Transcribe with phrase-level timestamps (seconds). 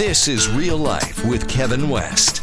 [0.00, 2.42] This is Real Life with Kevin West.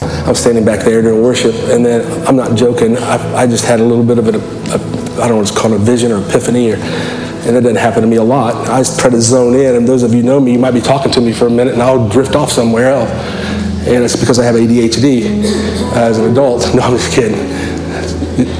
[0.00, 2.96] I'm standing back there during worship, and then I'm not joking.
[2.96, 5.56] I, I just had a little bit of a, a I don't know what it's
[5.56, 8.68] called, a vision or epiphany, or, and that doesn't happen to me a lot.
[8.68, 10.80] I just try to zone in, and those of you know me, you might be
[10.80, 13.10] talking to me for a minute, and I'll drift off somewhere else.
[13.86, 15.44] And it's because I have ADHD
[15.94, 16.66] as an adult.
[16.74, 17.38] No, I'm just kidding.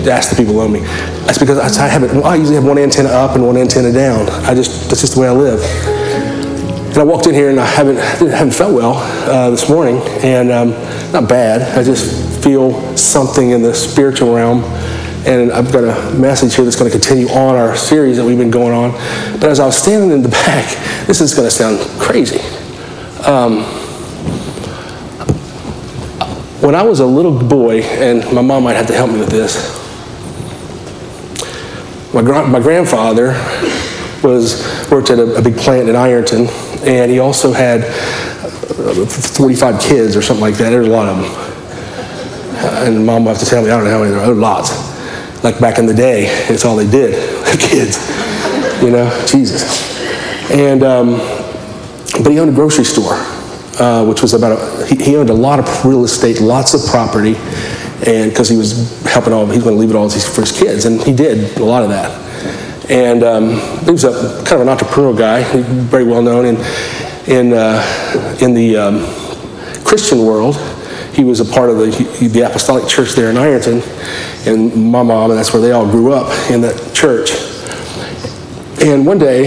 [0.08, 1.15] Ask the people know me.
[1.26, 2.24] That's because I have it.
[2.24, 4.28] I usually have one antenna up and one antenna down.
[4.46, 5.60] I just that's just the way I live.
[6.90, 8.94] And I walked in here and I haven't haven't felt well
[9.28, 10.70] uh, this morning, and um,
[11.12, 11.76] not bad.
[11.76, 14.62] I just feel something in the spiritual realm,
[15.26, 18.38] and I've got a message here that's going to continue on our series that we've
[18.38, 18.92] been going on.
[19.40, 20.64] But as I was standing in the back,
[21.08, 22.38] this is going to sound crazy.
[23.26, 23.64] Um,
[26.62, 29.30] when I was a little boy, and my mom might have to help me with
[29.30, 29.84] this,
[32.22, 33.32] my, my grandfather
[34.22, 36.46] was worked at a, a, big plant in Ironton,
[36.80, 40.70] and he also had uh, 45 kids or something like that.
[40.70, 42.86] There's a lot of them.
[42.86, 44.72] And mom will have to tell me, I don't know how many there are, lots.
[45.44, 47.12] Like back in the day, it's all they did,
[47.60, 47.98] kids.
[48.82, 49.94] You know, Jesus.
[50.50, 51.18] And, um,
[52.22, 53.14] but he owned a grocery store,
[53.78, 56.80] uh, which was about, a, he, he owned a lot of real estate, lots of
[56.90, 57.34] property
[58.04, 60.52] and because he was helping all, he was going to leave it all for his
[60.52, 62.10] kids, and he did a lot of that.
[62.90, 66.56] And um, he was a kind of an entrepreneurial guy, very well known in
[67.26, 70.56] in uh, in the um, Christian world.
[71.12, 73.82] He was a part of the the Apostolic Church there in Ironton,
[74.46, 77.30] and my mom, and that's where they all grew up in that church.
[78.82, 79.46] And one day,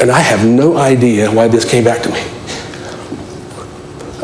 [0.00, 2.20] and I have no idea why this came back to me.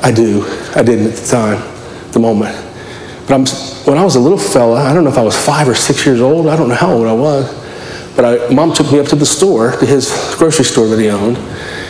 [0.00, 0.46] I do.
[0.74, 2.67] I didn't at the time, the moment.
[3.28, 3.46] But I'm,
[3.84, 6.06] when I was a little fella, I don't know if I was five or six
[6.06, 7.46] years old, I don't know how old I was,
[8.16, 11.10] but I, mom took me up to the store, to his grocery store that he
[11.10, 11.36] owned,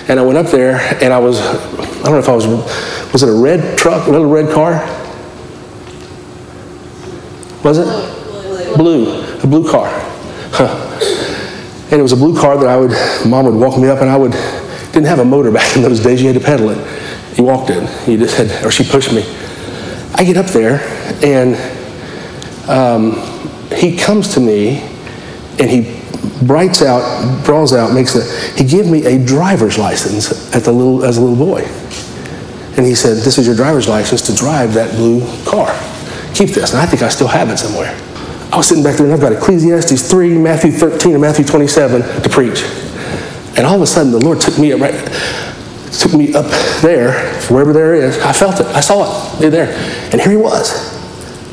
[0.08, 2.46] and I went up there and I was, I don't know if I was,
[3.12, 4.84] was it a red truck, a little red car?
[7.62, 8.76] Was it?
[8.76, 9.88] Blue, a blue car.
[10.50, 10.74] Huh.
[11.92, 12.90] And it was a blue car that I would,
[13.30, 14.32] mom would walk me up and I would,
[14.92, 17.38] didn't have a motor back in those days, you had to pedal it.
[17.38, 19.22] You walked it, you just had, or she pushed me.
[20.18, 20.80] I get up there,
[21.22, 21.54] and
[22.68, 23.12] um,
[23.72, 24.80] he comes to me,
[25.60, 26.02] and he
[26.42, 28.56] writes out, draws out, makes a.
[28.56, 31.62] He gave me a driver's license at the little as a little boy,
[32.76, 35.68] and he said, "This is your driver's license to drive that blue car.
[36.34, 37.96] Keep this." And I think I still have it somewhere.
[38.52, 42.22] I was sitting back there, and I've got Ecclesiastes three, Matthew thirteen, and Matthew twenty-seven
[42.22, 42.64] to preach,
[43.56, 44.94] and all of a sudden the Lord took me up right
[45.98, 46.46] took me up
[46.80, 48.18] there, wherever there is.
[48.18, 48.66] I felt it.
[48.66, 49.50] I saw it.
[49.50, 49.72] there.
[50.12, 50.96] And here he was.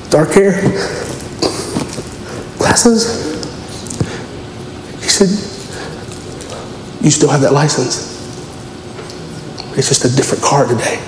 [0.09, 0.61] Dark hair,
[2.57, 3.33] glasses.
[5.01, 5.29] He said,
[7.03, 8.13] You still have that license.
[9.77, 11.01] It's just a different car today.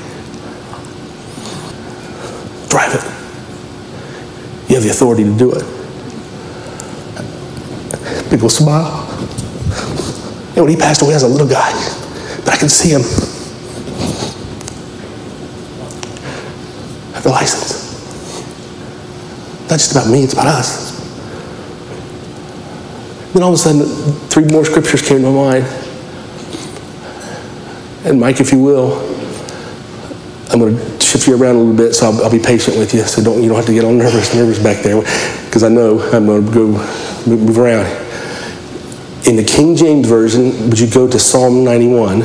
[2.69, 3.03] Drive it.
[4.69, 5.63] You have the authority to do it.
[8.29, 9.07] People smile.
[10.55, 11.71] And when he passed away as a little guy,
[12.43, 13.01] but I can see him.
[17.31, 17.87] License.
[19.69, 20.95] Not just about me, it's about us.
[23.33, 23.83] Then all of a sudden,
[24.29, 25.65] three more scriptures came to my mind.
[28.05, 28.99] And Mike, if you will,
[30.49, 32.93] I'm going to shift you around a little bit, so I'll, I'll, be patient with
[32.93, 33.01] you.
[33.01, 35.01] So don't you don't have to get all nervous, nervous back there,
[35.45, 36.67] because I know I'm going to go
[37.27, 38.07] move around
[39.27, 42.21] in the King James Version, would you go to Psalm 91?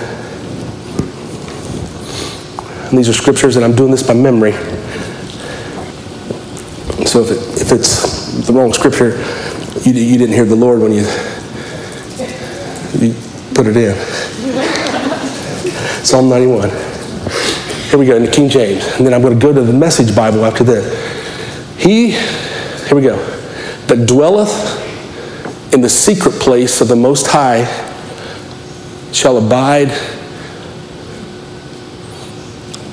[2.86, 4.52] And these are scriptures, and I'm doing this by memory.
[7.06, 9.18] So if, it, if it's the wrong scripture,
[9.82, 11.02] you, you didn't hear the Lord when you,
[12.98, 13.14] you
[13.54, 13.94] put it in.
[16.04, 16.70] Psalm 91.
[17.90, 18.84] Here we go in the King James.
[18.96, 20.84] And then I'm going to go to the Message Bible after this.
[21.78, 23.16] He, here we go,
[23.86, 24.80] that dwelleth
[25.74, 27.64] in the secret place of the Most High
[29.12, 29.90] shall abide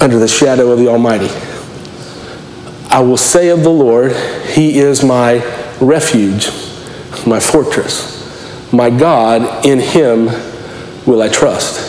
[0.02, 1.30] under the shadow of the Almighty.
[2.90, 4.16] I will say of the Lord,
[4.48, 5.44] He is my
[5.80, 6.48] refuge,
[7.26, 10.26] my fortress, my God, in Him
[11.06, 11.88] will I trust.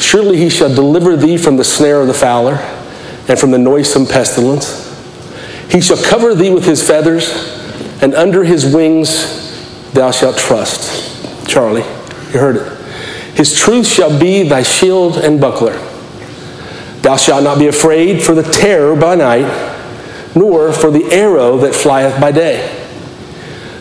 [0.00, 2.54] Surely He shall deliver thee from the snare of the fowler
[3.28, 4.88] and from the noisome pestilence.
[5.70, 7.30] He shall cover thee with His feathers,
[8.02, 11.46] and under His wings thou shalt trust.
[11.46, 11.84] Charlie,
[12.32, 13.36] you heard it.
[13.36, 15.78] His truth shall be thy shield and buckler.
[17.02, 19.48] Thou shalt not be afraid for the terror by night,
[20.34, 22.86] nor for the arrow that flieth by day,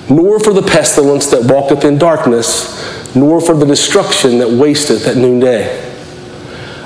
[0.10, 5.18] nor for the pestilence that walketh in darkness, nor for the destruction that wasteth at
[5.18, 5.86] noonday.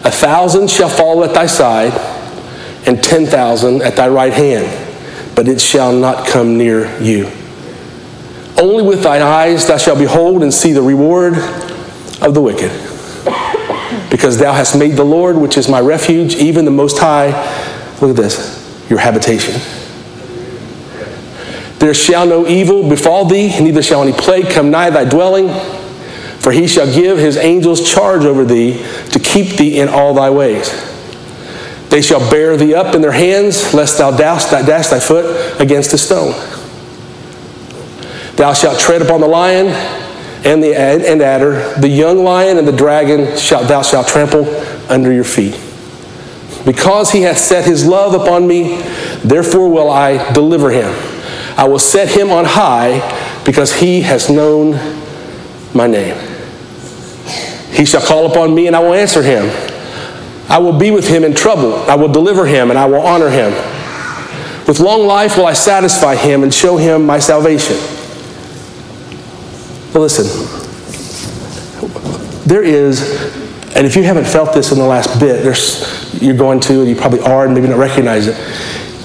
[0.06, 1.94] A thousand shall fall at thy side,
[2.86, 7.32] and ten thousand at thy right hand, but it shall not come near you.
[8.58, 11.36] Only with thine eyes thou shalt behold and see the reward
[12.22, 12.72] of the wicked.
[14.10, 17.32] Because thou hast made the Lord, which is my refuge, even the Most High,
[18.02, 19.60] look at this, your habitation.
[21.80, 25.50] There shall no evil befall thee, neither shall any plague come nigh thy dwelling.
[26.40, 30.30] For he shall give his angels charge over thee to keep thee in all thy
[30.30, 30.72] ways.
[31.90, 35.98] They shall bear thee up in their hands, lest thou dash, thy foot against a
[35.98, 36.32] stone.
[38.36, 39.68] Thou shalt tread upon the lion
[40.46, 44.46] and the and adder, the young lion and the dragon shalt thou shalt trample
[44.90, 45.60] under your feet.
[46.66, 48.82] Because he hath set his love upon me,
[49.24, 50.94] therefore will I deliver him.
[51.58, 53.00] I will set him on high,
[53.46, 54.72] because he has known
[55.74, 56.16] my name.
[57.72, 59.50] He shall call upon me, and I will answer him.
[60.50, 61.76] I will be with him in trouble.
[61.90, 63.52] I will deliver him, and I will honor him.
[64.68, 67.78] With long life will I satisfy him and show him my salvation.
[69.94, 70.26] But listen,
[72.48, 73.02] there is,
[73.76, 76.90] and if you haven't felt this in the last bit, there's, you're going to, and
[76.90, 78.38] you probably are, and maybe not recognize it.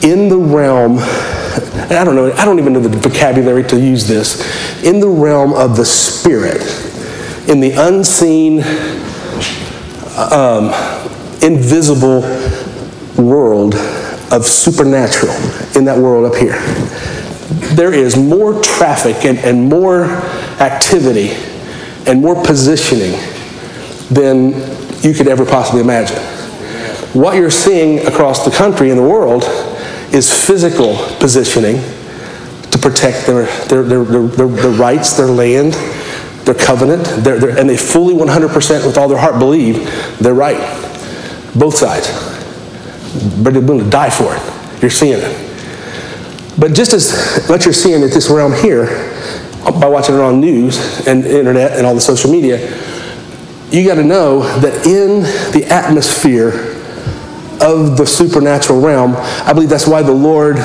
[0.03, 4.83] In the realm, I don't know, I don't even know the vocabulary to use this,
[4.83, 6.63] in the realm of the spirit,
[7.49, 8.63] in the unseen,
[10.17, 10.73] um,
[11.43, 12.23] invisible
[13.23, 13.75] world
[14.33, 15.35] of supernatural,
[15.77, 16.59] in that world up here,
[17.75, 20.07] there is more traffic and, and more
[20.61, 21.31] activity
[22.07, 23.13] and more positioning
[24.11, 24.53] than
[25.03, 26.17] you could ever possibly imagine.
[27.13, 29.45] What you're seeing across the country and the world
[30.13, 31.77] is physical positioning
[32.71, 35.75] to protect their, their, their, their, their rights, their land,
[36.45, 39.87] their covenant, their, their, and they fully 100% with all their heart believe
[40.19, 40.59] they're right.
[41.55, 42.09] Both sides.
[43.43, 44.83] But they're willing to die for it.
[44.83, 45.49] You're seeing it.
[46.59, 48.87] But just as what you're seeing at this realm here,
[49.73, 52.59] by watching it on news and internet and all the social media,
[53.71, 55.23] you got to know that in
[55.53, 56.75] the atmosphere
[57.61, 60.57] of the supernatural realm, I believe that's why the Lord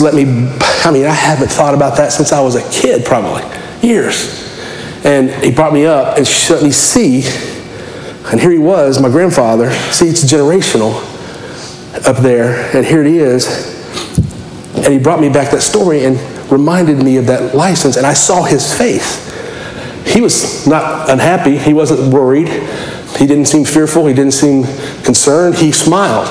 [0.00, 0.22] let me.
[0.84, 3.42] I mean, I haven't thought about that since I was a kid, probably
[3.86, 4.42] years.
[5.04, 7.22] And He brought me up and let me see.
[8.30, 9.70] And here He was, my grandfather.
[9.92, 10.94] See, it's generational
[12.08, 13.46] up there, and here it is.
[14.76, 16.18] And He brought me back that story and
[16.50, 19.24] reminded me of that license, and I saw His face.
[20.06, 21.56] He was not unhappy.
[21.56, 22.48] He wasn't worried.
[23.18, 24.06] He didn't seem fearful.
[24.06, 24.64] He didn't seem
[25.02, 25.56] concerned.
[25.56, 26.28] He smiled.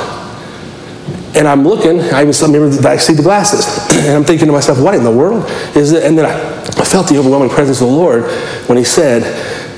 [1.36, 3.65] And I'm looking, I even remember I see the glasses.
[4.04, 6.04] And I'm thinking to myself, what in the world is it?
[6.04, 8.25] And then I felt the overwhelming presence of the Lord
[8.68, 9.24] when he said,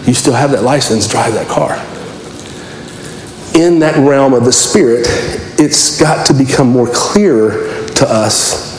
[0.07, 1.73] You still have that license, drive that car.
[3.55, 5.05] In that realm of the Spirit,
[5.59, 8.74] it's got to become more clear to us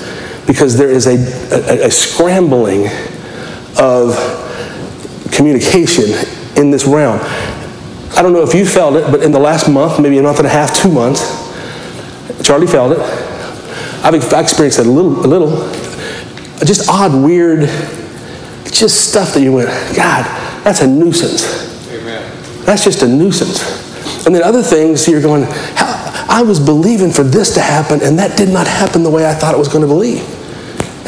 [0.46, 1.16] because there is a,
[1.54, 2.86] a, a scrambling
[3.78, 4.14] of
[5.32, 6.04] communication
[6.56, 7.18] in this realm.
[8.16, 10.38] I don't know if you felt it, but in the last month, maybe a month
[10.38, 11.20] and a half, two months,
[12.42, 12.98] Charlie felt it.
[14.02, 15.50] I've experienced it a little, a little.
[16.64, 17.68] Just odd, weird,
[18.70, 20.24] just stuff that you went, God,
[20.64, 21.90] that's a nuisance.
[21.90, 22.64] Amen.
[22.64, 24.26] That's just a nuisance.
[24.26, 25.44] And then other things you're going,
[26.36, 29.32] I was believing for this to happen, and that did not happen the way I
[29.32, 30.20] thought it was going to believe.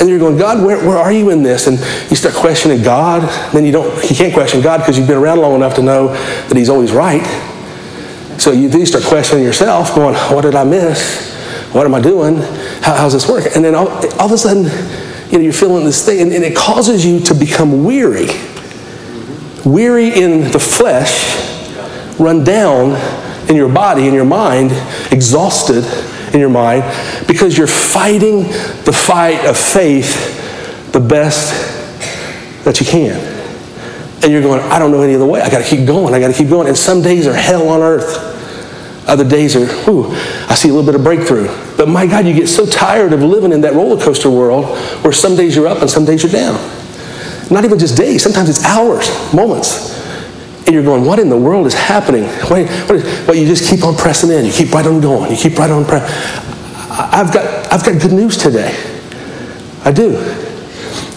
[0.00, 1.66] And you're going, God, where, where are you in this?
[1.66, 3.28] And you start questioning God.
[3.52, 6.08] Then you don't, you can't question God because you've been around long enough to know
[6.08, 7.26] that He's always right.
[8.40, 11.36] So you you start questioning yourself, going, what did I miss?
[11.74, 12.36] What am I doing?
[12.80, 13.52] How, how's this working?
[13.54, 14.64] And then all, all of a sudden,
[15.30, 18.28] you know, you're feeling this thing, and, and it causes you to become weary.
[19.66, 21.36] Weary in the flesh,
[22.18, 22.92] run down
[23.48, 24.72] in your body, in your mind,
[25.12, 25.84] exhausted
[26.34, 26.84] in your mind
[27.26, 28.42] because you're fighting
[28.84, 33.16] the fight of faith the best that you can.
[34.22, 35.40] And you're going, I don't know any other way.
[35.40, 36.12] I got to keep going.
[36.12, 36.66] I got to keep going.
[36.66, 38.26] And some days are hell on earth.
[39.06, 40.10] Other days are, ooh,
[40.48, 41.46] I see a little bit of breakthrough.
[41.76, 45.12] But my God, you get so tired of living in that roller coaster world where
[45.12, 46.54] some days you're up and some days you're down.
[47.50, 49.97] Not even just days, sometimes it's hours, moments.
[50.68, 52.24] And you're going, what in the world is happening?
[52.24, 54.44] What, what is, well, you just keep on pressing in.
[54.44, 55.30] You keep right on going.
[55.30, 56.14] You keep right on pressing.
[56.90, 58.76] I've got, I've got good news today.
[59.82, 60.10] I do.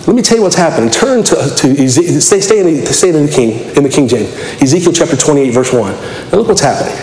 [0.07, 0.89] Let me tell you what's happening.
[0.89, 4.07] Turn to, to Ezekiel, stay, stay, in the, stay in the King, in the King
[4.07, 4.33] James.
[4.61, 5.81] Ezekiel chapter 28, verse 1.
[5.81, 6.95] Now look what's happening.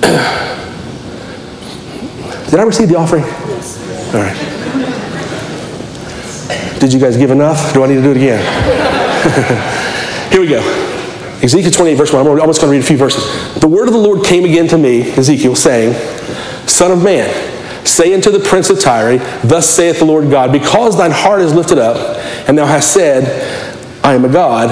[2.50, 3.24] Did I receive the offering?
[3.24, 4.14] Yes.
[4.14, 4.34] All right.
[6.80, 7.74] Did you guys give enough?
[7.74, 8.40] Do I need to do it again?
[10.32, 10.92] Here we go.
[11.44, 12.26] Ezekiel 28, verse 1.
[12.26, 13.22] I'm almost going to read a few verses.
[13.60, 15.92] The word of the Lord came again to me, Ezekiel, saying,
[16.66, 17.28] Son of man,
[17.86, 21.52] say unto the prince of Tyre, Thus saith the Lord God, because thine heart is
[21.52, 21.96] lifted up,
[22.48, 23.24] and thou hast said,
[24.02, 24.70] I am a God,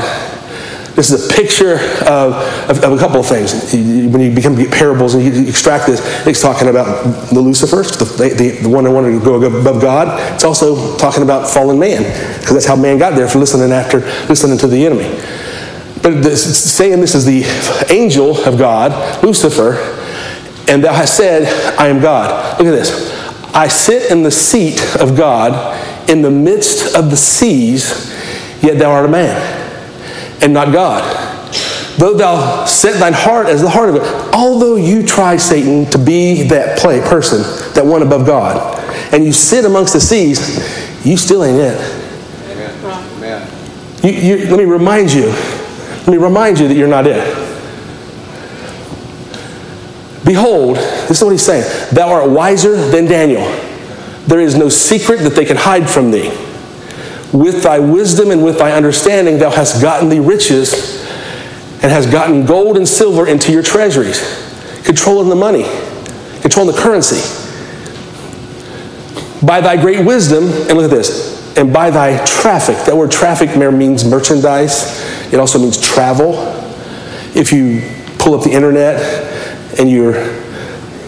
[0.94, 1.76] this is a picture
[2.06, 2.34] of,
[2.70, 3.72] of, of, a couple of things.
[3.72, 8.62] When you become parables and you extract this, it's talking about the Lucifer, the, the,
[8.62, 10.20] the one that wanted to go above God.
[10.34, 12.02] It's also talking about fallen man,
[12.38, 15.18] because that's how man got there for listening after listening to the enemy.
[16.02, 17.44] But this, saying this is the
[17.92, 19.74] angel of God, Lucifer,
[20.68, 21.46] and thou hast said,
[21.78, 22.58] I am God.
[22.58, 23.12] Look at this.
[23.54, 25.78] I sit in the seat of God
[26.08, 28.10] in the midst of the seas,
[28.62, 29.60] yet thou art a man
[30.42, 31.02] and not God.
[31.98, 34.02] Though thou set thine heart as the heart of it,
[34.34, 37.42] although you try, Satan, to be that play, person,
[37.74, 38.78] that one above God,
[39.12, 42.02] and you sit amongst the seas, you still ain't it.
[42.50, 42.82] Amen.
[44.02, 45.32] You, you, let me remind you,
[46.02, 47.22] let me remind you that you're not it.
[50.24, 53.42] Behold, this is what he's saying Thou art wiser than Daniel.
[54.26, 56.28] There is no secret that they can hide from thee.
[57.32, 61.02] With thy wisdom and with thy understanding, thou hast gotten the riches
[61.82, 64.20] and hast gotten gold and silver into your treasuries,
[64.84, 65.64] controlling the money,
[66.40, 67.20] controlling the currency.
[69.44, 72.76] By thy great wisdom, and look at this, and by thy traffic.
[72.86, 76.34] That word traffic means merchandise, it also means travel.
[77.34, 77.82] If you
[78.18, 79.00] pull up the internet
[79.78, 80.42] and you're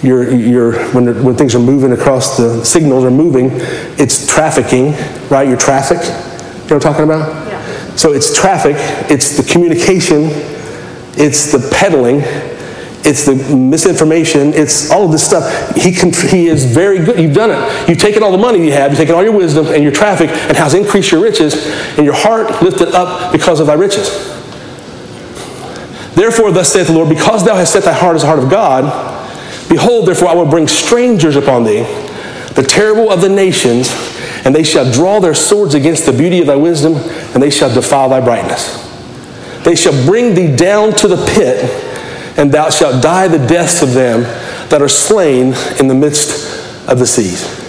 [0.04, 3.48] you're, you're, when, when things are moving across the signals are moving,
[3.98, 4.92] it's trafficking,
[5.30, 5.48] right?
[5.48, 5.96] Your traffic.
[5.96, 7.46] You know what I'm talking about?
[7.46, 7.96] Yeah.
[7.96, 8.76] So it's traffic,
[9.10, 10.24] it's the communication,
[11.16, 12.20] it's the peddling,
[13.06, 15.75] it's the misinformation, it's all of this stuff.
[15.76, 17.18] He, can, he is very good.
[17.18, 17.88] You've done it.
[17.88, 20.30] You've taken all the money you have, you've taken all your wisdom and your traffic,
[20.30, 24.08] and has increased your riches, and your heart lifted up because of thy riches.
[26.14, 28.49] Therefore, thus saith the Lord, because thou hast set thy heart as the heart of
[28.49, 29.14] God,
[29.68, 31.82] Behold, therefore, I will bring strangers upon thee,
[32.54, 33.90] the terrible of the nations,
[34.44, 37.73] and they shall draw their swords against the beauty of thy wisdom, and they shall
[37.73, 38.82] defile thy brightness.
[39.64, 41.64] They shall bring thee down to the pit,
[42.36, 44.22] and thou shalt die the deaths of them
[44.70, 47.60] that are slain in the midst of the seas.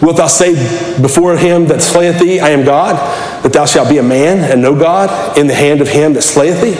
[0.00, 0.54] Wilt thou say
[1.00, 2.96] before him that slayeth thee, I am God,
[3.42, 6.22] that thou shalt be a man and no God in the hand of him that
[6.22, 6.74] slayeth thee?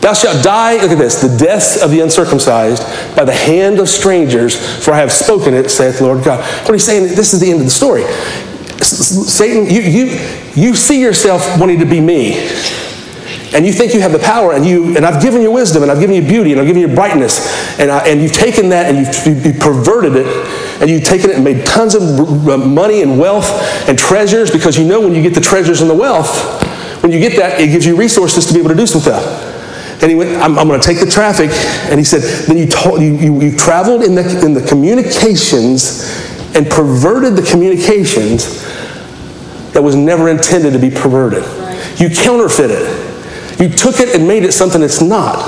[0.00, 2.82] Thou shalt die, look at this, the deaths of the uncircumcised
[3.14, 6.44] by the hand of strangers, for I have spoken it, saith Lord God.
[6.64, 8.02] What he's saying, this is the end of the story.
[8.82, 10.18] Satan, you, you,
[10.54, 12.48] you see yourself wanting to be me.
[13.54, 15.92] And you think you have the power, and, you, and I've given you wisdom, and
[15.92, 18.86] I've given you beauty, and I've given you brightness, and, I, and you've taken that
[18.86, 20.26] and you've, you've perverted it,
[20.80, 22.02] and you've taken it and made tons of
[22.66, 23.46] money and wealth
[23.88, 26.62] and treasures because you know when you get the treasures and the wealth,
[27.02, 29.50] when you get that, it gives you resources to be able to do some stuff.
[30.02, 31.50] And he went, I'm, I'm going to take the traffic.
[31.90, 36.02] And he said, then you, told, you, you, you traveled in the, in the communications
[36.56, 38.62] and perverted the communications
[39.72, 41.44] that was never intended to be perverted.
[42.00, 43.01] You counterfeited.
[43.62, 45.38] You took it and made it something it's not.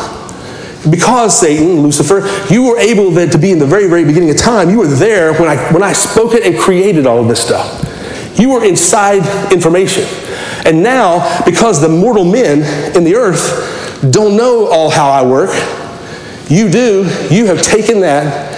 [0.88, 4.36] Because Satan, Lucifer, you were able then to be in the very, very beginning of
[4.36, 4.70] time.
[4.70, 8.38] You were there when I, when I spoke it and created all of this stuff.
[8.38, 10.04] You were inside information.
[10.64, 12.62] And now, because the mortal men
[12.96, 15.50] in the earth don't know all how I work.
[16.48, 17.10] You do.
[17.32, 18.54] You have taken that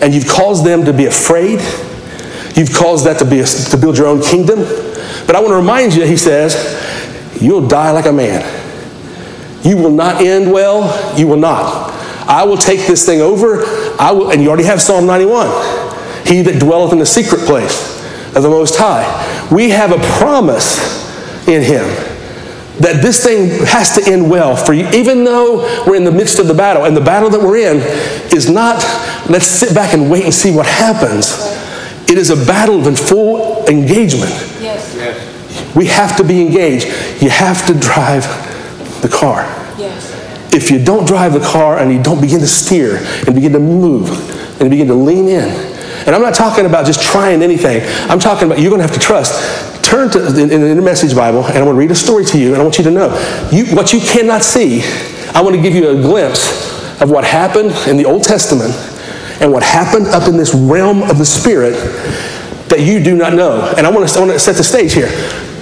[0.00, 1.58] and you've caused them to be afraid.
[2.54, 4.60] You've caused that to, be a, to build your own kingdom.
[5.26, 6.54] But I want to remind you, he says,
[7.42, 8.59] you'll die like a man.
[9.62, 11.18] You will not end well.
[11.18, 11.92] You will not.
[12.26, 13.64] I will take this thing over.
[13.98, 15.46] I will, and you already have Psalm 91.
[16.26, 17.98] He that dwelleth in the secret place
[18.36, 19.48] of the Most High.
[19.50, 20.78] We have a promise
[21.48, 21.84] in him
[22.78, 26.38] that this thing has to end well for you, even though we're in the midst
[26.38, 26.84] of the battle.
[26.84, 27.78] And the battle that we're in
[28.34, 28.76] is not,
[29.28, 31.34] let's sit back and wait and see what happens.
[32.08, 34.32] It is a battle of full engagement.
[34.60, 34.94] Yes.
[34.96, 35.74] yes.
[35.76, 36.86] We have to be engaged.
[37.20, 38.24] You have to drive
[39.02, 39.42] the car.
[39.78, 40.16] Yes.
[40.52, 43.60] If you don't drive the car and you don't begin to steer and begin to
[43.60, 45.48] move and begin to lean in,
[46.06, 47.82] and I'm not talking about just trying anything.
[48.10, 51.16] I'm talking about you're going to have to trust turn to in, in the Message
[51.16, 52.90] Bible, and I want to read a story to you, and I want you to
[52.90, 53.08] know
[53.50, 54.82] you, what you cannot see.
[55.34, 58.72] I want to give you a glimpse of what happened in the Old Testament
[59.40, 61.74] and what happened up in this realm of the Spirit
[62.68, 63.74] that you do not know.
[63.76, 65.08] And I want to, I want to set the stage here.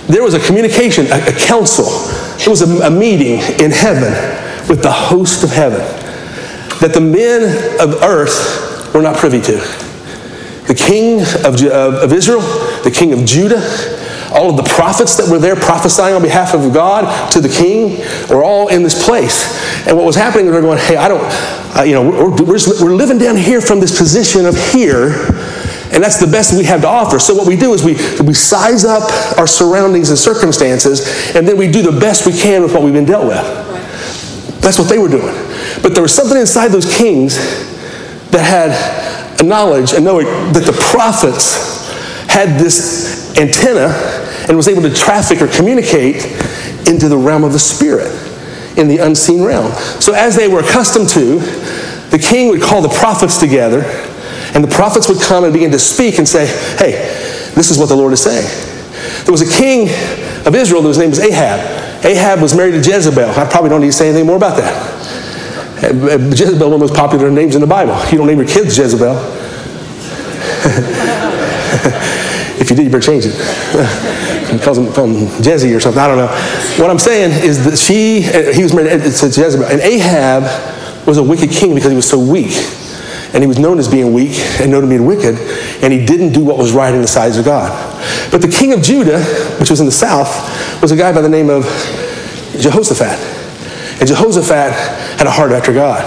[0.08, 1.86] There was a communication, a, a council.
[2.40, 4.12] It was a, a meeting in heaven
[4.68, 5.80] with the host of heaven
[6.80, 7.42] that the men
[7.80, 9.56] of earth were not privy to.
[10.68, 12.42] The king of, of, Israel,
[12.84, 13.60] the king of Judah,
[14.32, 17.98] all of the prophets that were there prophesying on behalf of God to the king
[18.28, 19.86] were all in this place.
[19.86, 21.24] And what was happening, they're going, hey, I don't,
[21.76, 25.08] uh, you know, we're, we're, we're living down here from this position of here,
[25.92, 27.18] and that's the best we have to offer.
[27.18, 31.56] So what we do is we, we size up our surroundings and circumstances, and then
[31.56, 33.42] we do the best we can with what we've been dealt with.
[34.60, 35.34] That's what they were doing.
[35.82, 37.36] But there was something inside those kings
[38.30, 41.88] that had a knowledge and knowing that the prophets
[42.28, 43.88] had this antenna
[44.48, 46.24] and was able to traffic or communicate
[46.88, 48.12] into the realm of the spirit
[48.76, 49.72] in the unseen realm.
[50.00, 51.38] So as they were accustomed to,
[52.10, 53.82] the king would call the prophets together,
[54.54, 56.46] and the prophets would come and begin to speak and say,
[56.78, 56.92] Hey,
[57.54, 58.46] this is what the Lord is saying.
[59.24, 59.88] There was a king
[60.46, 62.04] of Israel whose name was Ahab.
[62.04, 63.30] Ahab was married to Jezebel.
[63.30, 65.82] I probably don't need to say anything more about that.
[65.82, 67.94] Eh, Jezebel, one of the most popular names in the Bible.
[68.10, 69.14] You don't name your kids Jezebel.
[72.60, 73.34] if you did, you better change it.
[74.62, 76.00] Call call them Jezzy or something.
[76.00, 76.28] I don't know.
[76.82, 79.66] What I'm saying is that she, eh, he was married to Jezebel.
[79.66, 82.54] And Ahab was a wicked king because he was so weak.
[83.34, 85.36] And he was known as being weak and known to being wicked.
[85.82, 87.70] And he didn't do what was right in the sight of God.
[88.30, 89.22] But the king of Judah,
[89.58, 90.28] which was in the south,
[90.80, 91.64] was a guy by the name of
[92.58, 93.18] Jehoshaphat.
[94.00, 94.72] And Jehoshaphat
[95.18, 96.02] had a heart after God.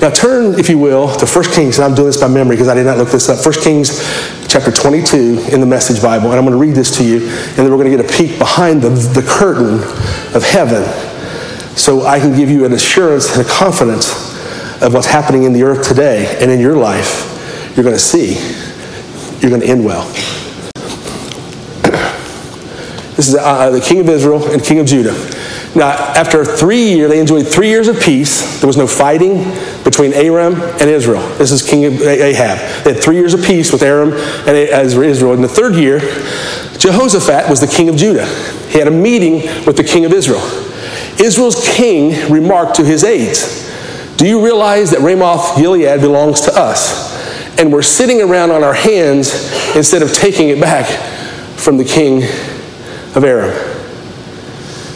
[0.00, 2.68] Now turn, if you will, to 1 Kings, and I'm doing this by memory because
[2.68, 3.44] I did not look this up.
[3.44, 4.00] 1 Kings
[4.48, 7.56] chapter 22 in the Message Bible, and I'm going to read this to you, and
[7.56, 9.82] then we're going to get a peek behind the, the curtain
[10.34, 10.82] of heaven
[11.76, 14.25] so I can give you an assurance and a confidence
[14.82, 17.32] of what's happening in the earth today and in your life.
[17.76, 18.34] You're going to see.
[19.40, 20.06] You're going to end well.
[23.16, 25.14] This is uh, the king of Israel and king of Judah.
[25.74, 28.60] Now, after three years, they enjoyed three years of peace.
[28.60, 29.44] There was no fighting
[29.84, 31.20] between Aram and Israel.
[31.36, 32.84] This is King Ahab.
[32.84, 34.12] They had three years of peace with Aram
[34.46, 35.34] and Israel.
[35.34, 36.00] In the third year,
[36.78, 38.26] Jehoshaphat was the king of Judah.
[38.68, 40.40] He had a meeting with the king of Israel.
[41.18, 43.65] Israel's king remarked to his aides,
[44.16, 47.14] Do you realize that Ramoth Gilead belongs to us?
[47.58, 49.34] And we're sitting around on our hands
[49.76, 50.86] instead of taking it back
[51.58, 52.22] from the king
[53.14, 53.54] of Aram.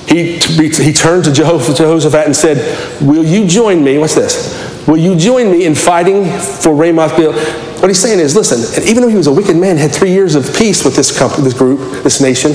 [0.07, 2.59] He, he turned to Jehoshaphat and said,
[3.01, 3.99] Will you join me?
[3.99, 4.87] What's this?
[4.87, 7.37] Will you join me in fighting for Ramoth Gilead?
[7.81, 10.35] What he's saying is, listen, even though he was a wicked man, had three years
[10.35, 12.53] of peace with this company, this group, this nation,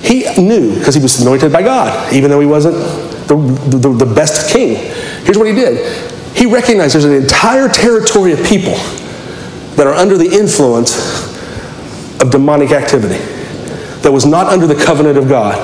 [0.00, 2.76] he knew because he was anointed by God, even though he wasn't
[3.28, 3.36] the,
[3.78, 4.76] the, the best king.
[5.28, 5.84] Here's what he did.
[6.34, 8.72] He recognized there's an entire territory of people
[9.76, 10.96] that are under the influence
[12.22, 13.18] of demonic activity
[14.00, 15.58] that was not under the covenant of God.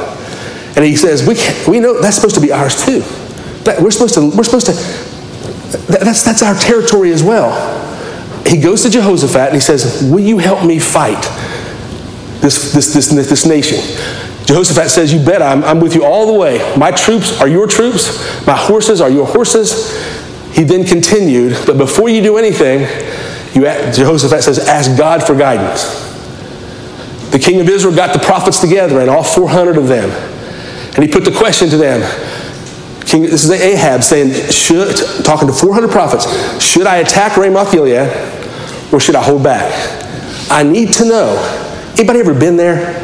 [0.76, 3.00] And he says, we, we know that's supposed to be ours too.
[3.64, 7.54] That, we're supposed to, we're supposed to, that, that's, that's our territory as well.
[8.46, 11.22] He goes to Jehoshaphat and he says, will you help me fight
[12.42, 13.78] this, this, this, this nation?
[14.46, 16.58] Jehoshaphat says, you bet I'm, I'm with you all the way.
[16.76, 18.46] My troops are your troops.
[18.46, 19.96] My horses are your horses.
[20.52, 22.82] He then continued, but before you do anything,
[23.54, 26.02] you, Jehoshaphat says, ask God for guidance.
[27.30, 30.10] The king of Israel got the prophets together and all 400 of them
[30.94, 32.00] and he put the question to them.
[33.04, 38.08] King, this is Ahab saying, should, talking to 400 prophets, should I attack Ramoth Gilead
[38.92, 39.72] or should I hold back?
[40.50, 41.92] I need to know.
[41.98, 43.03] Anybody ever been there?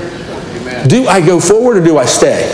[0.86, 2.48] Do I go forward or do I stay?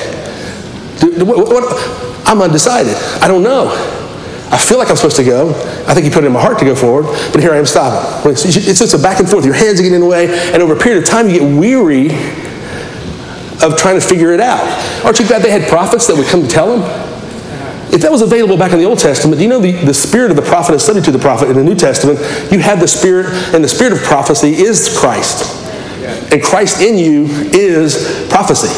[1.01, 2.95] Do, what, what, I'm undecided.
[3.23, 3.71] I don't know.
[4.51, 5.51] I feel like I'm supposed to go.
[5.87, 7.67] I think he put it in my heart to go forward, but here I am
[7.67, 8.31] stopping.
[8.31, 9.45] It's just a back and forth.
[9.45, 11.59] Your hands are getting in the way, and over a period of time, you get
[11.59, 12.11] weary
[13.63, 14.63] of trying to figure it out.
[15.05, 16.83] Aren't you glad they had prophets that would come to tell them?
[17.93, 20.37] If that was available back in the Old Testament, you know the, the spirit of
[20.37, 22.19] the prophet is subject to the prophet in the New Testament.
[22.53, 25.66] You have the spirit, and the spirit of prophecy is Christ.
[26.33, 28.69] And Christ in you is prophecy.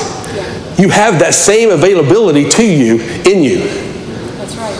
[0.80, 3.58] You have that same availability to you in you.
[4.36, 4.74] That's right.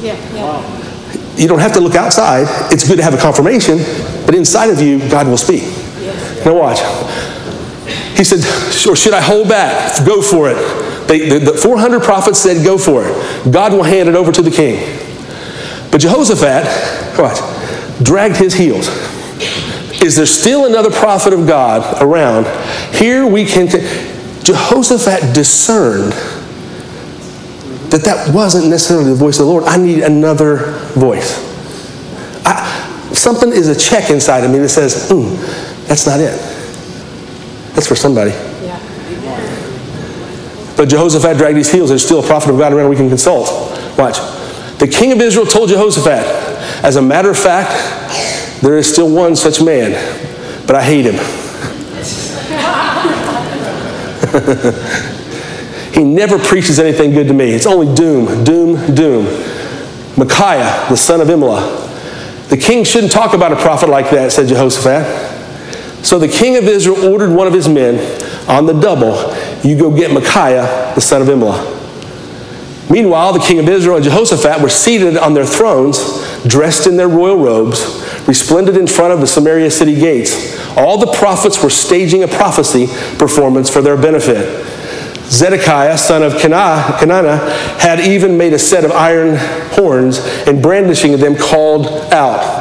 [0.00, 1.36] Yeah, yeah.
[1.36, 2.46] You don't have to look outside.
[2.72, 3.78] It's good to have a confirmation,
[4.26, 5.62] but inside of you, God will speak.
[6.44, 6.78] Now watch.
[8.16, 8.40] He said,
[8.72, 10.06] Sure, should I hold back?
[10.06, 11.08] Go for it.
[11.08, 13.52] They, the, the 400 prophets said, Go for it.
[13.52, 14.78] God will hand it over to the king.
[15.90, 18.02] But Jehoshaphat, what?
[18.04, 18.88] Dragged his heels.
[20.02, 22.46] Is there still another prophet of God around?
[22.94, 23.68] Here we can.
[24.42, 26.12] Jehoshaphat discerned
[27.90, 29.64] that that wasn't necessarily the voice of the Lord.
[29.64, 31.46] I need another voice.
[32.46, 32.66] I,
[33.12, 35.36] something is a check inside of me that says, mm,
[35.86, 36.38] that's not it.
[37.74, 38.30] That's for somebody.
[38.30, 38.78] Yeah.
[40.76, 41.90] But Jehoshaphat dragged his heels.
[41.90, 43.48] There's still a prophet of God around we can consult.
[43.98, 44.18] Watch.
[44.78, 46.24] The king of Israel told Jehoshaphat,
[46.82, 47.70] as a matter of fact,
[48.62, 49.92] there is still one such man,
[50.66, 51.14] but I hate him.
[55.92, 57.52] he never preaches anything good to me.
[57.52, 59.24] It's only doom, doom, doom.
[60.16, 61.88] Micaiah, the son of Imlah.
[62.48, 66.04] The king shouldn't talk about a prophet like that, said Jehoshaphat.
[66.04, 67.98] So the king of Israel ordered one of his men
[68.48, 71.78] on the double, you go get Micaiah, the son of Imlah.
[72.90, 75.98] Meanwhile, the king of Israel and Jehoshaphat were seated on their thrones,
[76.46, 80.58] dressed in their royal robes, resplendent in front of the Samaria city gates.
[80.76, 82.86] All the prophets were staging a prophecy
[83.18, 84.66] performance for their benefit.
[85.30, 89.36] Zedekiah, son of Kenaanah, had even made a set of iron
[89.72, 92.60] horns and brandishing them called out.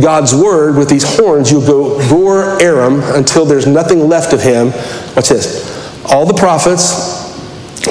[0.00, 4.72] God's word with these horns, you'll go roar Aram until there's nothing left of him.
[5.14, 6.04] Watch this.
[6.04, 7.23] All the prophets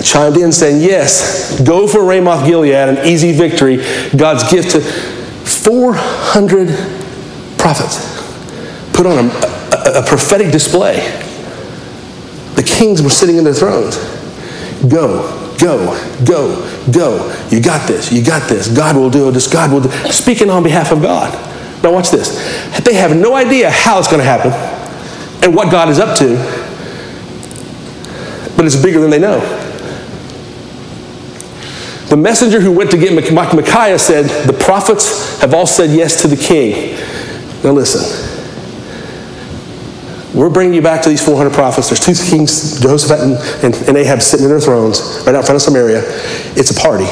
[0.02, 3.78] chimed in saying, Yes, go for Ramoth Gilead, an easy victory.
[4.16, 6.70] God's gift to 400
[7.58, 8.14] prophets
[8.94, 10.96] put on a, a, a prophetic display.
[12.56, 13.98] The kings were sitting in their thrones.
[14.88, 17.48] Go, go, go, go.
[17.50, 18.68] You got this, you got this.
[18.68, 21.34] God will do this, God will do Speaking on behalf of God.
[21.84, 22.36] Now, watch this.
[22.86, 24.52] They have no idea how it's going to happen
[25.44, 26.36] and what God is up to,
[28.56, 29.42] but it's bigger than they know.
[32.14, 36.28] The messenger who went to get Micaiah said, The prophets have all said yes to
[36.28, 36.96] the king.
[37.64, 38.04] Now, listen.
[40.32, 41.90] We're bringing you back to these 400 prophets.
[41.90, 43.34] There's two kings, Jehoshaphat and,
[43.66, 46.04] and, and Ahab, sitting in their thrones right out front of Samaria.
[46.56, 47.08] It's a party.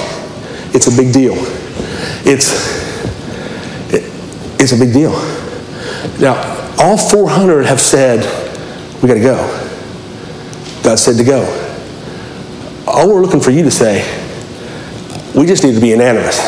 [0.77, 1.33] It's a big deal.
[2.23, 2.53] It's,
[3.91, 4.03] it,
[4.61, 5.13] it's a big deal.
[6.19, 6.37] Now,
[6.77, 8.19] all 400 have said,
[9.01, 9.37] we got to go.
[10.83, 11.41] God said to go.
[12.85, 14.20] All we're looking for you to say,
[15.35, 16.39] we just need to be unanimous.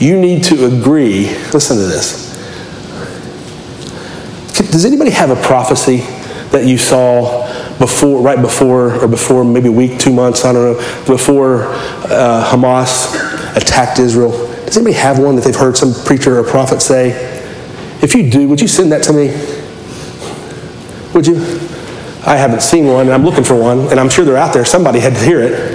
[0.00, 1.26] You need to agree.
[1.52, 2.30] Listen to this.
[4.70, 5.98] Does anybody have a prophecy
[6.50, 7.46] that you saw
[7.78, 12.48] before, right before, or before maybe a week, two months, I don't know, before uh,
[12.50, 13.14] Hamas
[13.56, 14.30] attacked Israel?
[14.66, 17.10] Does anybody have one that they've heard some preacher or prophet say?
[18.02, 19.28] If you do, would you send that to me?
[21.14, 21.36] Would you?
[22.24, 24.64] I haven't seen one, and I'm looking for one, and I'm sure they're out there.
[24.64, 25.69] Somebody had to hear it.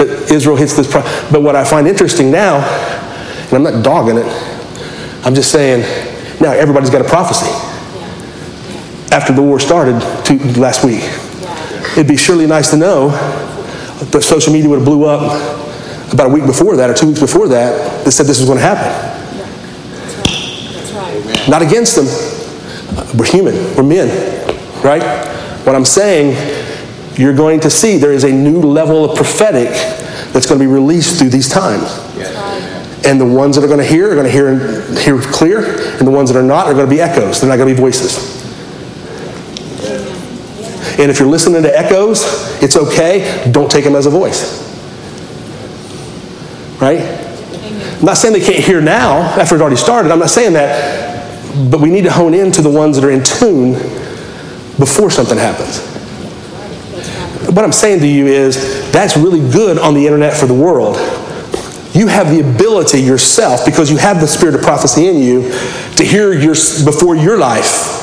[0.00, 0.90] But Israel hits this.
[0.90, 4.24] Pro- but what I find interesting now, and I'm not dogging it,
[5.26, 5.82] I'm just saying,
[6.40, 7.50] now everybody's got a prophecy
[9.12, 11.02] after the war started two, last week.
[11.92, 15.20] It'd be surely nice to know that social media would have blew up
[16.14, 18.58] about a week before that or two weeks before that that said this was going
[18.58, 18.88] to happen.
[21.50, 22.06] Not against them.
[23.18, 23.54] We're human.
[23.76, 24.08] We're men.
[24.82, 25.02] Right?
[25.66, 26.36] What I'm saying,
[27.20, 29.68] you're going to see there is a new level of prophetic
[30.32, 31.82] that's going to be released through these times.
[33.04, 35.58] And the ones that are going to hear are going to hear, hear clear,
[35.98, 37.40] and the ones that are not are going to be echoes.
[37.40, 38.40] They're not going to be voices.
[40.98, 42.24] And if you're listening to echoes,
[42.62, 43.50] it's okay.
[43.50, 44.58] Don't take them as a voice.
[46.80, 47.00] Right?
[47.98, 50.10] I'm not saying they can't hear now after it already started.
[50.10, 51.70] I'm not saying that.
[51.70, 53.72] But we need to hone in to the ones that are in tune
[54.78, 55.89] before something happens.
[57.46, 60.96] What I'm saying to you is that's really good on the internet for the world.
[61.92, 65.50] You have the ability yourself, because you have the spirit of prophecy in you,
[65.96, 68.00] to hear your, before your life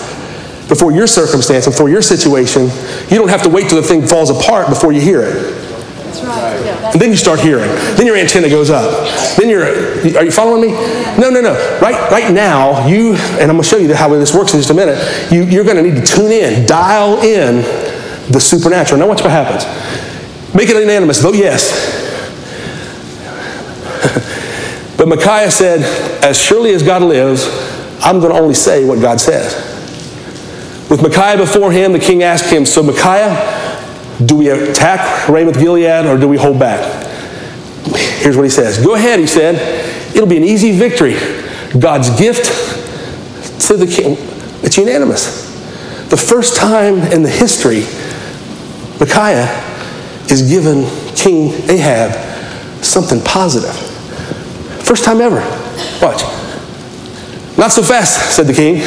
[0.67, 2.63] before your circumstance, before your situation.
[3.10, 5.34] You don't have to wait till the thing falls apart before you hear it.
[5.34, 6.65] That's right.
[6.65, 7.69] Yeah, and then you start hearing.
[7.95, 9.08] Then your antenna goes up.
[9.38, 9.65] Then you're,
[10.17, 10.71] are you following me?
[11.17, 11.54] No, no, no.
[11.82, 14.69] Right, right now, you, and I'm going to show you how this works in just
[14.69, 17.63] a minute, you, you're going to need to tune in, dial in
[18.30, 19.00] the supernatural.
[19.00, 19.66] Now watch what happens.
[20.54, 21.22] Make it unanimous.
[21.22, 22.06] Vote yes.
[24.98, 25.82] but Micaiah said,
[26.24, 27.46] as surely as God lives,
[28.02, 29.56] I'm going to only say what God says.
[30.90, 33.36] With Micaiah before him, the king asked him, So, Micaiah,
[34.26, 37.06] do we attack Ramoth Gilead or do we hold back?
[37.96, 40.16] Here's what he says Go ahead, he said.
[40.16, 41.16] It'll be an easy victory.
[41.78, 42.46] God's gift
[43.68, 44.16] to the king.
[44.63, 45.46] It's unanimous.
[46.10, 47.84] The first time in the history,
[49.00, 49.48] Micaiah
[50.30, 53.76] is given King Ahab something positive.
[54.84, 55.40] First time ever.
[56.02, 56.24] Watch.
[57.58, 58.78] Not so fast, said the king.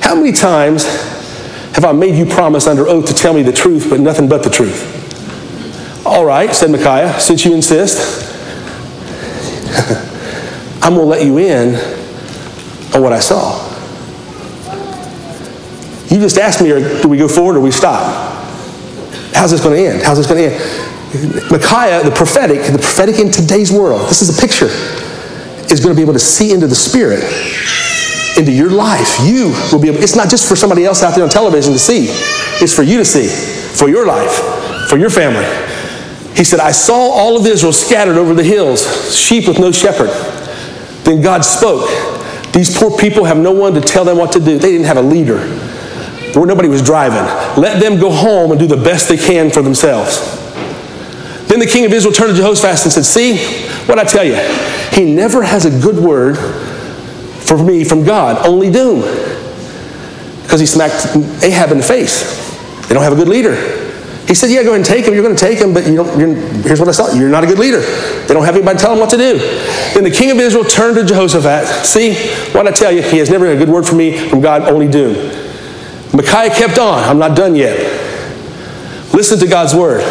[0.00, 0.84] How many times
[1.74, 4.42] have I made you promise under oath to tell me the truth, but nothing but
[4.42, 5.00] the truth?
[6.06, 8.28] All right, said Micaiah, since you insist,
[10.82, 11.74] I'm going to let you in
[12.94, 13.68] on what I saw.
[16.08, 18.31] You just asked me, do we go forward or we stop?
[19.34, 20.02] How's this going to end?
[20.02, 21.50] How's this going to end?
[21.50, 24.68] Micaiah, the prophetic, the prophetic in today's world, this is a picture,
[25.70, 27.22] is going to be able to see into the spirit
[28.38, 29.18] into your life.
[29.20, 31.78] You will be able, it's not just for somebody else out there on television to
[31.78, 32.06] see,
[32.62, 34.88] it's for you to see, for your life.
[34.92, 35.46] for your family.
[36.36, 40.10] He said, I saw all of Israel scattered over the hills, sheep with no shepherd.
[41.04, 41.88] Then God spoke.
[42.52, 44.58] These poor people have no one to tell them what to do.
[44.58, 45.38] They didn't have a leader.
[46.34, 47.24] Where nobody was driving.
[47.60, 50.38] Let them go home and do the best they can for themselves.
[51.48, 53.36] Then the king of Israel turned to Jehoshaphat and said, See,
[53.86, 54.36] what I tell you,
[54.92, 59.00] he never has a good word for me from God, only doom.
[60.42, 62.40] Because he smacked Ahab in the face.
[62.88, 63.54] They don't have a good leader.
[64.26, 65.14] He said, Yeah, go ahead and take him.
[65.14, 67.12] You're going to take him, but you don't, here's what I saw.
[67.12, 67.80] You're not a good leader.
[67.80, 69.38] They don't have anybody to tell them what to do.
[69.94, 71.66] Then the king of Israel turned to Jehoshaphat.
[71.84, 72.14] See,
[72.52, 74.62] what I tell you, he has never had a good word for me from God,
[74.62, 75.14] only doom.
[76.12, 76.98] Micaiah kept on.
[77.04, 77.78] I'm not done yet.
[79.14, 80.02] Listen to God's word.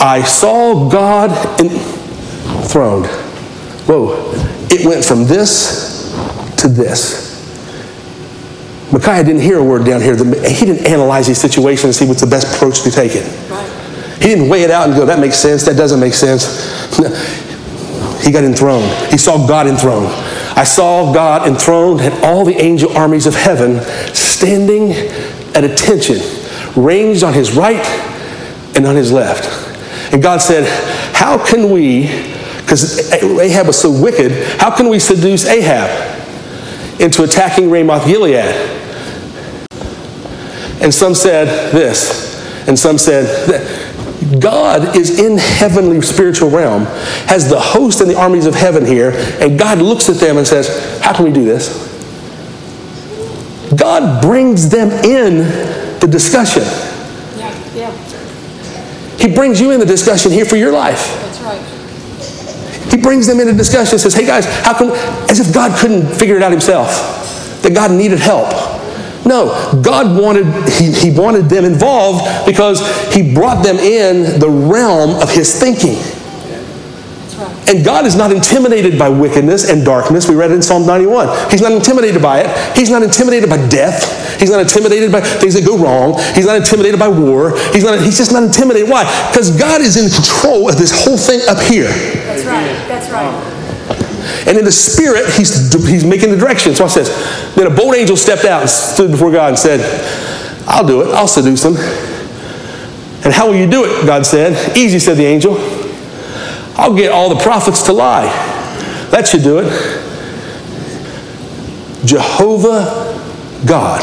[0.00, 3.06] I saw God enthroned.
[3.86, 4.32] Whoa.
[4.68, 6.12] It went from this
[6.58, 7.26] to this.
[8.92, 10.16] Micaiah didn't hear a word down here.
[10.16, 13.26] He didn't analyze these situations and see what's the best approach to take it.
[14.20, 16.64] He didn't weigh it out and go, that makes sense, that doesn't make sense.
[18.26, 18.90] He got enthroned.
[19.12, 20.08] He saw God enthroned.
[20.56, 23.82] I saw God enthroned and all the angel armies of heaven
[24.14, 24.92] standing
[25.54, 26.16] at attention,
[26.74, 27.84] ranged on his right
[28.74, 29.44] and on his left.
[30.12, 30.66] And God said,
[31.14, 32.06] How can we,
[32.60, 35.90] because Ahab was so wicked, how can we seduce Ahab
[37.00, 38.54] into attacking Ramoth Gilead?
[40.80, 43.85] And some said this, and some said that
[44.40, 46.84] God is in heavenly spiritual realm,
[47.26, 50.46] has the host and the armies of heaven here, and God looks at them and
[50.46, 51.84] says, How can we do this?
[53.76, 55.38] God brings them in
[56.00, 56.62] the discussion.
[57.36, 61.08] Yeah, yeah, He brings you in the discussion here for your life.
[61.22, 61.76] that's right.
[62.90, 64.90] He brings them in into discussion and says, Hey guys, how come,
[65.28, 66.90] as if God couldn't figure it out himself,
[67.62, 68.75] that God needed help.
[69.26, 72.80] No, God wanted, he, he wanted them involved because
[73.12, 75.98] He brought them in the realm of His thinking.
[77.68, 80.28] And God is not intimidated by wickedness and darkness.
[80.28, 81.50] We read it in Psalm 91.
[81.50, 82.76] He's not intimidated by it.
[82.76, 84.38] He's not intimidated by death.
[84.38, 86.20] He's not intimidated by things that go wrong.
[86.34, 87.58] He's not intimidated by war.
[87.72, 88.88] He's, not, he's just not intimidated.
[88.88, 89.04] Why?
[89.30, 91.88] Because God is in control of this whole thing up here.
[91.88, 92.88] That's right.
[92.88, 93.55] That's right.
[94.46, 96.74] And in the spirit, he's, he's making the direction.
[96.74, 97.08] So I says,
[97.54, 99.80] then a bold angel stepped out and stood before God and said,
[100.66, 101.14] I'll do it.
[101.14, 101.76] I'll seduce them.
[103.24, 104.06] And how will you do it?
[104.06, 104.76] God said.
[104.76, 105.56] Easy, said the angel.
[106.76, 108.26] I'll get all the prophets to lie.
[109.10, 109.70] That should do it.
[112.04, 113.20] Jehovah
[113.66, 114.02] God.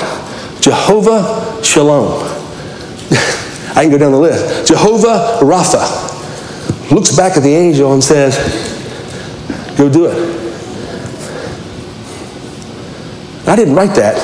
[0.62, 2.24] Jehovah Shalom.
[3.76, 4.68] I can go down the list.
[4.68, 8.36] Jehovah Rapha looks back at the angel and says,
[9.78, 10.44] Go do it.
[13.48, 14.18] I didn't write that.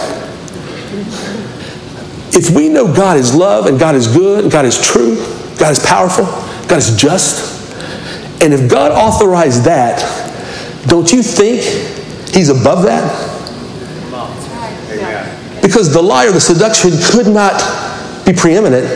[2.31, 5.17] If we know God is love and God is good and God is true,
[5.57, 6.25] God is powerful,
[6.67, 7.73] God is just,
[8.41, 9.99] and if God authorized that,
[10.87, 11.61] don't you think
[12.33, 13.27] He's above that?
[15.61, 17.59] Because the lie or the seduction could not
[18.25, 18.87] be preeminent.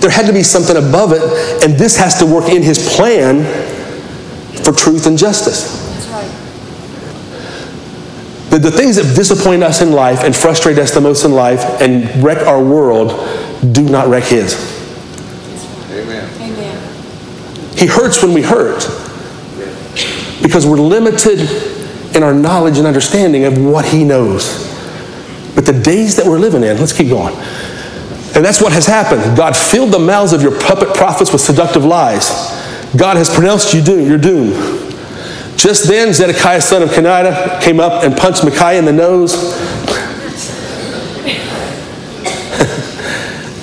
[0.00, 1.22] There had to be something above it,
[1.64, 3.44] and this has to work in His plan
[4.62, 5.81] for truth and justice.
[8.52, 8.62] That's right.
[8.62, 11.60] The, the things that disappoint us in life and frustrate us the most in life
[11.80, 13.10] and wreck our world
[13.72, 14.54] do not wreck His.
[15.90, 16.28] Amen.
[17.76, 18.86] He hurts when we hurt
[20.42, 21.40] because we're limited
[22.14, 24.68] in our knowledge and understanding of what He knows.
[25.54, 27.34] But the days that we're living in, let's keep going.
[28.34, 29.36] And that's what has happened.
[29.36, 32.30] God filled the mouths of your puppet prophets with seductive lies.
[32.96, 34.91] God has pronounced you doom, your doom.
[35.56, 39.32] Just then, Zedekiah, son of Kenida, came up and punched Micaiah in the nose.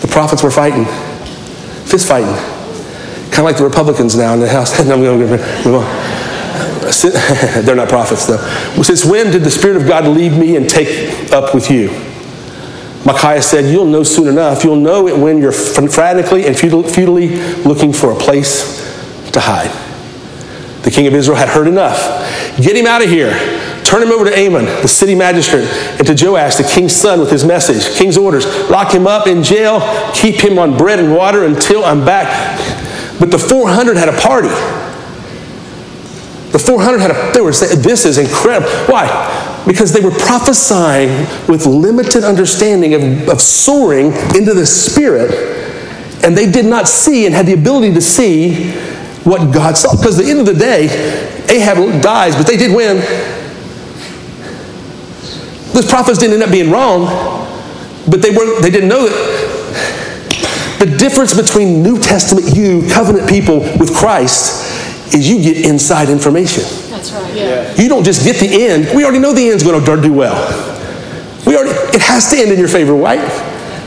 [0.01, 0.85] the prophets were fighting,
[1.85, 2.35] fist fighting.
[3.31, 4.77] Kind of like the Republicans now in the House.
[4.85, 5.27] No, I'm going to
[5.65, 5.85] move on.
[7.63, 8.37] They're not prophets, though.
[8.81, 11.89] Since when did the Spirit of God leave me and take up with you?
[13.05, 14.63] Micaiah said, You'll know soon enough.
[14.63, 17.29] You'll know it when you're frantically and futilely
[17.63, 18.79] looking for a place
[19.31, 19.88] to hide.
[20.83, 21.97] The king of Israel had heard enough.
[22.57, 23.31] Get him out of here.
[23.83, 27.31] Turn him over to Amon, the city magistrate, and to Joash, the king's son, with
[27.31, 28.45] his message, king's orders.
[28.69, 29.79] Lock him up in jail.
[30.13, 32.29] Keep him on bread and water until I'm back.
[33.19, 34.49] But the 400 had a party.
[36.51, 38.69] The 400 had a, they were saying, this is incredible.
[38.91, 39.63] Why?
[39.67, 41.09] Because they were prophesying
[41.47, 45.31] with limited understanding of, of soaring into the spirit,
[46.23, 48.71] and they did not see and had the ability to see
[49.29, 49.95] what God saw.
[49.95, 50.85] Because at the end of the day,
[51.49, 52.97] Ahab dies, but they did win.
[55.73, 57.05] Those prophets didn't end up being wrong,
[58.09, 59.49] but they weren't, they didn't know that
[60.79, 66.63] The difference between New Testament you, covenant people with Christ, is you get inside information.
[66.89, 67.35] That's right.
[67.35, 67.75] Yeah.
[67.75, 68.95] You don't just get the end.
[68.95, 70.39] We already know the end's going to do well.
[71.45, 73.19] We already, it has to end in your favor, right?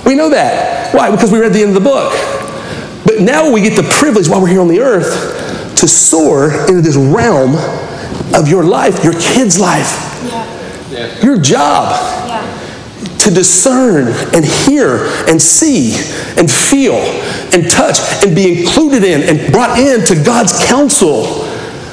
[0.04, 0.94] We know that.
[0.94, 1.10] Why?
[1.10, 2.12] Because we read the end of the book.
[3.04, 6.80] But now we get the privilege while we're here on the earth to soar into
[6.80, 7.54] this realm
[8.34, 9.98] of your life, your kid's life,
[10.90, 11.06] Yeah.
[11.22, 12.42] your job, Yeah.
[13.18, 15.96] to discern and hear and see
[16.36, 16.94] and feel
[17.52, 21.46] and touch and be included in and brought into God's counsel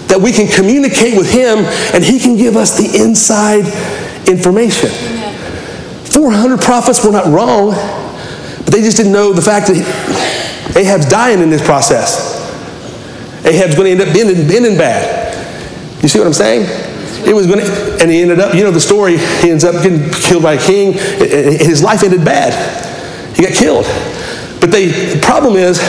[0.07, 3.65] that we can communicate with Him and He can give us the inside
[4.27, 4.89] information.
[6.05, 7.71] 400 prophets were not wrong,
[8.65, 9.77] but they just didn't know the fact that
[10.75, 12.37] Ahab's dying in this process.
[13.45, 15.29] Ahab's going to end up being, ending bad.
[16.01, 16.65] You see what I'm saying?
[17.27, 19.83] It was going to, and he ended up, you know the story, he ends up
[19.83, 20.93] getting killed by a king.
[20.93, 22.53] and His life ended bad.
[23.35, 23.85] He got killed.
[24.61, 25.79] But they, the problem is,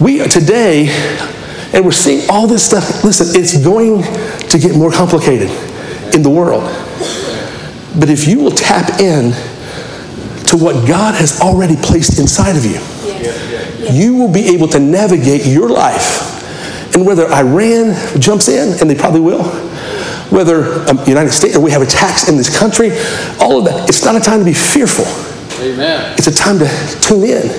[0.00, 0.88] we are today,
[1.72, 3.04] and we're seeing all this stuff.
[3.04, 4.02] Listen, it's going
[4.48, 5.50] to get more complicated
[6.14, 6.62] in the world.
[7.98, 9.32] But if you will tap in
[10.46, 12.78] to what God has already placed inside of you,
[13.92, 16.34] you will be able to navigate your life.
[16.94, 19.44] And whether Iran jumps in, and they probably will,
[20.30, 22.90] whether um, United States or we have attacks in this country,
[23.40, 25.06] all of that, it's not a time to be fearful.
[25.64, 26.14] Amen.
[26.18, 27.50] It's a time to tune in.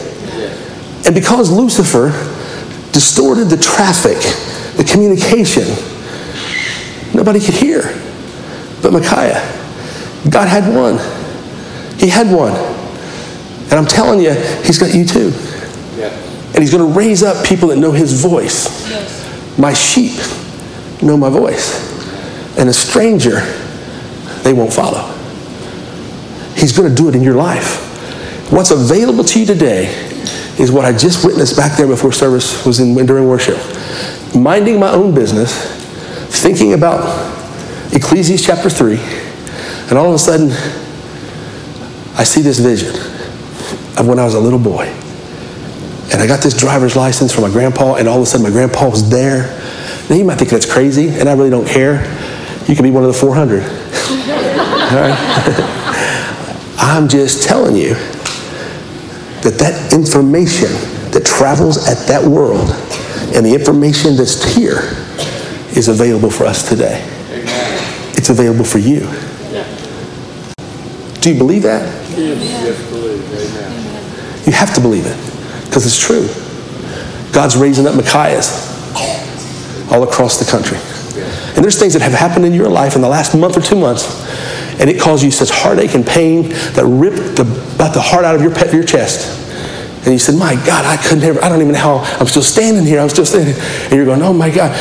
[1.05, 2.09] And because Lucifer
[2.91, 4.17] distorted the traffic,
[4.77, 5.65] the communication,
[7.13, 7.81] nobody could hear
[8.81, 9.41] but Micaiah.
[10.29, 10.97] God had one.
[11.97, 12.53] He had one.
[13.69, 15.31] And I'm telling you, he's got you too.
[15.95, 16.09] Yeah.
[16.53, 18.89] And he's going to raise up people that know his voice.
[19.59, 20.19] My sheep
[21.03, 21.87] know my voice.
[22.57, 23.41] And a stranger,
[24.43, 25.15] they won't follow.
[26.55, 27.85] He's going to do it in your life.
[28.51, 29.93] What's available to you today
[30.59, 33.59] is what I just witnessed back there before service was in during worship.
[34.35, 35.53] Minding my own business,
[36.41, 37.03] thinking about
[37.93, 38.97] Ecclesiastes chapter 3,
[39.89, 40.49] and all of a sudden,
[42.17, 43.08] I see this vision
[43.97, 44.85] of when I was a little boy.
[46.11, 48.51] And I got this driver's license from my grandpa, and all of a sudden my
[48.51, 49.59] grandpa was there.
[50.09, 52.03] Now you might think that's crazy, and I really don't care.
[52.67, 53.61] You can be one of the 400.
[53.63, 53.69] all
[55.01, 55.75] right?
[56.77, 57.93] I'm just telling you
[59.43, 60.69] that that information
[61.11, 62.69] that travels at that world
[63.35, 64.79] and the information that's here
[65.77, 67.03] is available for us today.
[68.17, 69.01] It's available for you.
[71.21, 71.83] Do you believe that?
[72.17, 73.08] Yes.
[74.45, 75.17] You have to believe it
[75.65, 76.27] because it's true.
[77.31, 78.69] God's raising up Micaiahs
[79.91, 80.77] all across the country.
[81.55, 83.75] And there's things that have happened in your life in the last month or two
[83.75, 84.07] months,
[84.79, 87.43] and it caused you such heartache and pain that ripped the,
[87.75, 89.37] about the heart out of your, your chest.
[90.05, 92.41] And you said, My God, I couldn't ever, I don't even know how I'm still
[92.41, 92.99] standing here.
[93.01, 93.55] I'm still standing.
[93.55, 94.71] And you're going, Oh my God.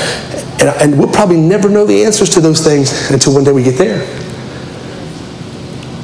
[0.60, 3.64] And, and we'll probably never know the answers to those things until one day we
[3.64, 4.06] get there.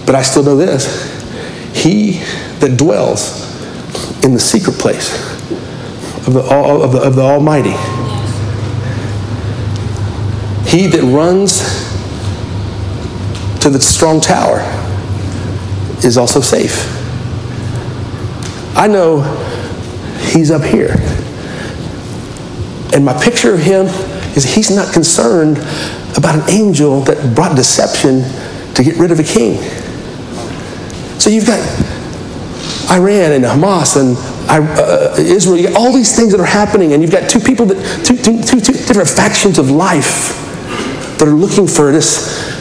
[0.05, 1.24] But I still know this
[1.85, 2.13] He
[2.61, 3.45] that dwells
[4.25, 5.13] in the secret place
[6.27, 7.73] of the, of the, of the Almighty,
[10.67, 11.61] he that runs
[13.61, 14.61] to the strong tower
[16.03, 16.89] is also safe.
[18.75, 19.21] I know
[20.21, 20.95] he's up here.
[22.95, 23.89] And my picture of him
[24.35, 25.59] is he's not concerned
[26.17, 28.23] about an angel that brought deception
[28.73, 29.59] to get rid of a king.
[31.19, 31.61] So you've got
[32.91, 34.17] Iran and Hamas and
[34.49, 37.67] uh, Israel, you got all these things that are happening, and you've got two people
[37.67, 40.37] that, two, two, two, two different factions of life
[41.19, 42.53] that are looking for this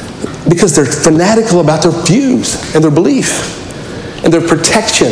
[0.48, 3.60] because they're fanatical about their views and their belief
[4.24, 5.12] and their protection.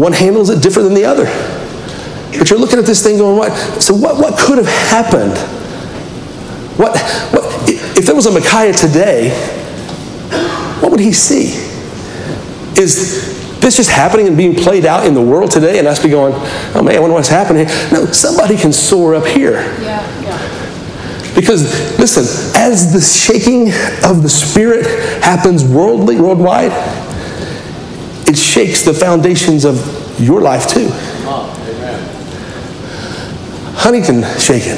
[0.00, 1.24] One handles it different than the other.
[2.38, 3.52] But you're looking at this thing going, what?
[3.82, 5.36] So what, what could have happened?
[6.78, 6.98] What,
[7.32, 9.30] what, if there was a Micaiah today,
[10.80, 11.71] what would he see?
[12.78, 16.08] Is this just happening and being played out in the world today and us be
[16.08, 16.34] going,
[16.74, 17.66] oh man, I wonder what's happening?
[17.92, 19.52] No, somebody can soar up here.
[19.80, 21.34] Yeah, yeah.
[21.34, 22.24] Because, listen,
[22.60, 23.68] as the shaking
[24.04, 24.86] of the Spirit
[25.22, 26.72] happens worldly, worldwide,
[28.28, 30.88] it shakes the foundations of your life too.
[33.74, 34.76] Huntington shaken.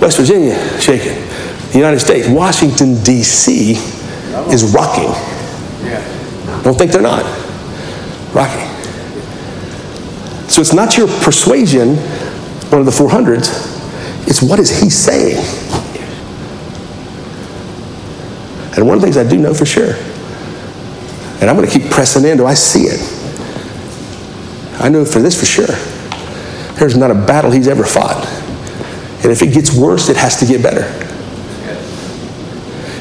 [0.00, 1.14] West Virginia shaken.
[1.72, 3.72] The United States, Washington, D.C.
[4.52, 5.35] is rocking.
[6.66, 7.22] Don't think they're not.
[8.34, 8.66] Rocking.
[10.48, 11.94] So it's not your persuasion,
[12.70, 15.36] one of the 400s, it's what is he saying?
[18.74, 19.94] And one of the things I do know for sure,
[21.40, 23.00] and I'm going to keep pressing in, do I see it?
[24.80, 25.66] I know for this for sure.
[26.80, 28.26] There's not a battle he's ever fought.
[29.22, 30.82] And if it gets worse, it has to get better.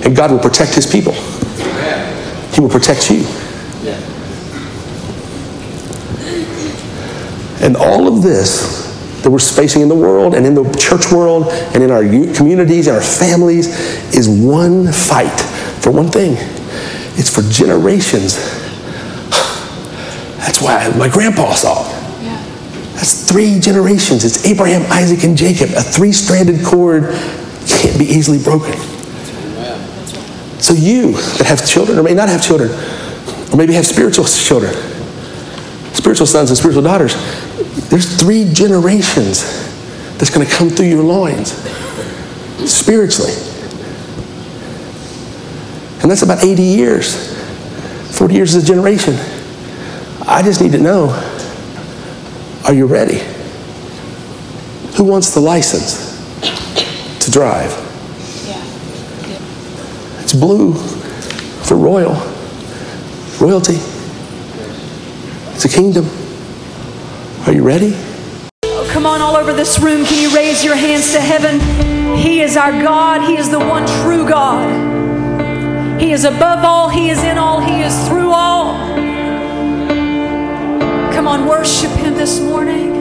[0.05, 1.13] And God will protect his people.
[2.53, 3.25] He will protect you.
[7.61, 8.83] And all of this
[9.23, 12.03] that we're facing in the world and in the church world and in our
[12.35, 13.67] communities and our families
[14.13, 15.39] is one fight
[15.81, 16.33] for one thing.
[17.17, 18.35] It's for generations.
[20.37, 21.95] That's why my grandpa saw it.
[22.95, 24.23] That's three generations.
[24.23, 25.69] It's Abraham, Isaac, and Jacob.
[25.71, 27.03] A three stranded cord
[27.67, 28.73] can't be easily broken.
[30.61, 32.71] So, you that have children or may not have children,
[33.51, 34.73] or maybe have spiritual children,
[35.95, 37.15] spiritual sons and spiritual daughters,
[37.89, 39.43] there's three generations
[40.17, 41.51] that's going to come through your loins
[42.69, 43.33] spiritually.
[46.01, 47.35] And that's about 80 years.
[48.17, 49.15] 40 years is a generation.
[50.27, 51.09] I just need to know
[52.65, 53.19] are you ready?
[54.97, 56.15] Who wants the license
[57.23, 57.71] to drive?
[60.21, 62.15] It's blue for royal,
[63.39, 63.77] royalty.
[65.55, 66.05] It's a kingdom.
[67.47, 67.95] Are you ready?
[68.65, 70.03] Oh, come on, all over this room.
[70.03, 71.61] Can you raise your hands to heaven?
[72.17, 73.21] He is our God.
[73.21, 76.01] He is the one true God.
[76.01, 76.89] He is above all.
[76.89, 77.61] He is in all.
[77.61, 78.77] He is through all.
[81.13, 82.94] Come on, worship Him this morning.